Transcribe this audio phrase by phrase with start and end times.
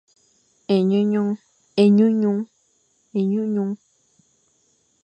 [1.83, 3.75] Enyunyung.